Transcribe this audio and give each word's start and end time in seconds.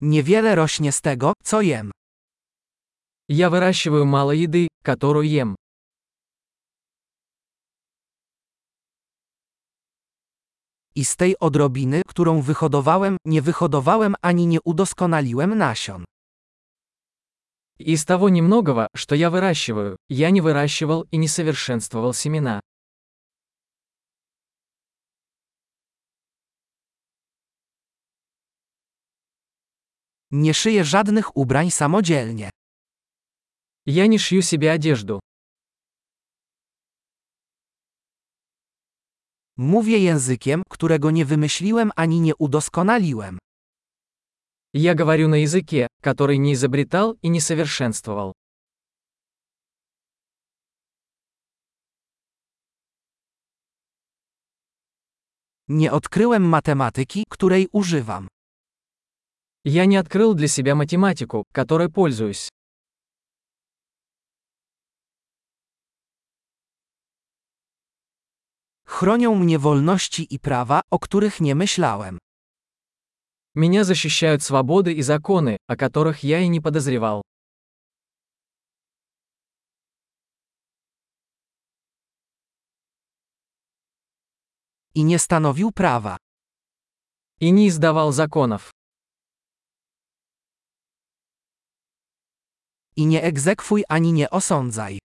Niewiele 0.00 0.54
rośnie 0.54 0.92
z 0.92 1.00
tego, 1.00 1.32
co 1.44 1.60
jem. 1.60 1.90
Я 3.28 3.50
выращиваю 3.50 4.06
мало 4.06 4.32
еды, 4.32 4.68
которую 4.82 5.28
ем. 5.28 5.56
I 10.94 11.04
z 11.04 11.16
tej 11.16 11.38
odrobiny, 11.38 12.02
którą 12.06 12.42
wyhodowałem, 12.42 13.16
nie 13.24 13.42
wyhodowałem 13.42 14.14
ani 14.22 14.46
nie 14.46 14.60
udoskonaliłem 14.64 15.58
nasion. 15.58 16.04
Из 17.78 18.04
того 18.04 18.28
немногого, 18.28 18.88
что 18.96 19.14
я 19.14 19.30
выращиваю, 19.30 19.96
я 20.08 20.30
не 20.30 20.40
выращивал 20.40 21.06
и 21.10 21.16
не 21.16 21.28
совершенствовал 21.28 22.12
семена. 22.14 22.60
Nie 30.31 30.53
szyję 30.53 30.83
żadnych 30.83 31.37
ubrań 31.37 31.71
samodzielnie. 31.71 32.49
Я 33.85 34.07
не 34.07 34.19
шью 34.19 34.41
себе 34.41 34.73
одежду. 34.73 35.19
Mówię 39.57 39.99
językiem, 39.99 40.63
którego 40.69 41.11
nie 41.11 41.25
wymyśliłem 41.25 41.91
ani 41.95 42.19
nie 42.19 42.35
udoskonaliłem. 42.35 43.39
Я 44.73 44.93
говорю 44.93 45.29
на 45.29 45.35
языке, 45.35 45.87
который 46.01 46.37
не 46.37 46.53
изобретал 46.53 47.17
и 47.21 47.29
не 47.29 47.39
совершенствовал. 47.39 48.33
Nie 55.67 55.91
odkryłem 55.91 56.43
matematyki, 56.43 57.23
której 57.29 57.67
używam. 57.71 58.27
Я 59.64 59.84
не 59.84 59.96
открыл 59.96 60.32
для 60.34 60.48
себя 60.48 60.74
математику, 60.74 61.44
которой 61.52 61.90
пользуюсь. 61.90 62.48
Chronią 68.84 69.34
mnie 69.34 69.58
wolności 69.58 70.34
i 70.34 70.38
prawa, 70.38 70.80
o 70.90 70.98
których 70.98 71.40
nie 71.40 71.54
myślałem. 71.54 72.18
Меня 73.54 73.84
защищают 73.84 74.42
свободы 74.42 74.92
и 74.92 75.02
законы, 75.02 75.58
о 75.66 75.76
которых 75.76 76.22
я 76.22 76.40
и 76.40 76.48
не 76.48 76.60
подозревал. 76.60 77.22
I 84.94 85.04
nie 85.04 85.18
stanowił 85.18 85.72
prawa. 85.72 86.16
И 87.40 87.50
не 87.50 87.68
издавал 87.68 88.12
законов. 88.12 88.70
I 92.99 93.05
nie 93.05 93.23
egzekwuj 93.23 93.83
ani 93.89 94.13
nie 94.13 94.29
osądzaj. 94.29 94.99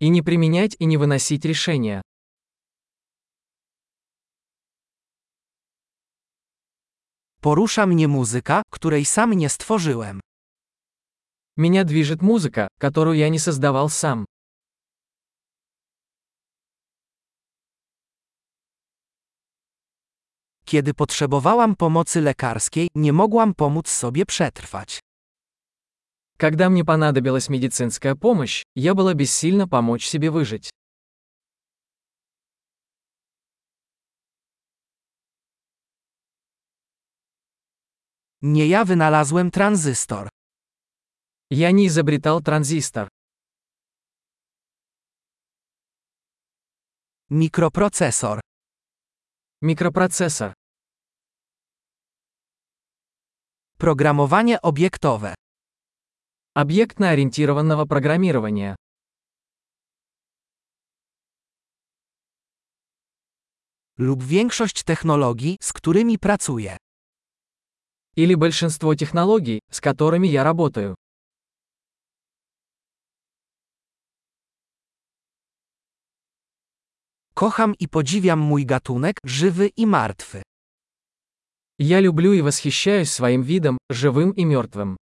И 0.00 0.10
не 0.10 0.22
применять 0.22 0.76
и 0.80 0.86
не 0.86 0.98
выносить 0.98 1.44
решения. 1.44 2.02
Porusza 7.40 7.86
mnie 7.86 8.08
muzyka, 8.08 8.62
której 8.70 9.04
sam 9.04 9.32
nie 9.32 9.48
stworzyłem. 9.48 10.20
Меня 11.56 11.84
движет 11.84 12.22
музыка, 12.22 12.68
которую 12.78 13.16
я 13.16 13.28
не 13.28 13.38
создавал 13.38 13.88
сам. 13.88 14.24
Kiedy 20.64 20.94
potrzebowałam 20.94 21.76
pomocy 21.76 22.20
lekarskiej, 22.20 22.88
nie 22.94 23.12
mogłam 23.12 23.54
pomóc 23.54 23.88
sobie 23.88 24.26
przetrwać. 24.26 25.00
Когда 26.43 26.69
мне 26.69 26.83
понадобилась 26.83 27.47
медицинская 27.47 28.15
помощь, 28.15 28.65
я 28.75 28.93
была 28.95 29.13
бессильна 29.13 29.65
помочь 29.65 30.05
себе 30.05 30.29
выжить. 30.29 30.69
Nie 38.41 38.67
ja 38.67 38.83
wynalazłem 38.83 39.51
tranzystor. 39.51 40.27
Я 41.49 41.71
не 41.71 41.87
изобретал 41.87 42.41
транзистор. 42.41 43.07
Mikroprocesor. 47.29 48.41
Микропроцессор. 49.61 50.53
Programowanie 53.77 54.61
obiektowe. 54.61 55.35
Объектно-ориентированного 56.54 57.86
программирования. 57.86 58.76
Lub 63.98 64.22
większość 64.22 64.82
technologii, 64.82 65.56
z 65.60 65.72
którymi 65.72 66.18
pracuję. 66.18 66.76
Или 68.16 68.34
большинство 68.34 68.94
технологий, 68.94 69.60
с 69.70 69.80
которыми 69.80 70.26
я 70.26 70.44
работаю. 70.44 70.94
Kocham 77.34 77.74
i 77.78 77.88
podziwiam 77.88 78.38
mój 78.38 78.66
gatunek, 78.66 79.16
żywy 79.24 79.68
i 79.76 79.86
martwy. 79.86 80.42
Я 81.78 82.00
люблю 82.00 82.32
и 82.32 82.40
восхищаюсь 82.40 83.12
своим 83.12 83.42
видом, 83.42 83.78
живым 83.90 84.32
и 84.32 84.44
мертвым. 84.44 84.96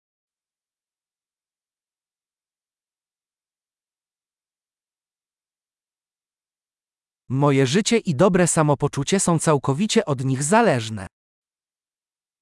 Moje 7.30 7.68
życie 7.68 7.98
i 7.98 8.16
dobre 8.16 8.48
samopoczucie 8.48 9.20
są 9.20 9.40
całkowicie 9.40 10.06
od 10.06 10.26
nich 10.26 10.44
zależne. 10.44 11.08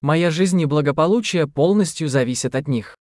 Моя 0.02 0.30
жизнь 0.30 0.60
и 0.60 0.66
благополучие 0.66 1.46
полностью 1.46 2.08
зависят 2.08 2.54
от 2.54 2.68
них. 2.68 2.96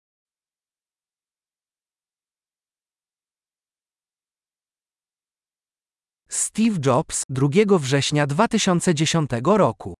Steve 6.29 6.79
Jobs, 6.79 7.23
2 7.29 7.77
września 7.79 8.27
2010 8.27 9.29
roku. 9.43 9.95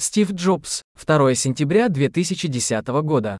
Стив 0.00 0.32
Джобс, 0.32 0.82
2 0.96 1.34
сентября 1.34 1.88
2010 1.88 2.86
года. 3.02 3.38